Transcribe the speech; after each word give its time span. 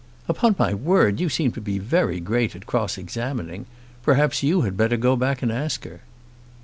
"Upon 0.27 0.55
my 0.57 0.73
word, 0.73 1.19
you 1.19 1.29
seem 1.29 1.51
to 1.51 1.61
be 1.61 1.77
very 1.77 2.19
great 2.19 2.55
at 2.55 2.65
cross 2.65 2.97
examining. 2.97 3.67
Perhaps 4.01 4.41
you 4.41 4.61
had 4.61 4.75
better 4.75 4.97
go 4.97 5.15
back 5.15 5.43
and 5.43 5.51
ask 5.51 5.83
her." 5.83 6.01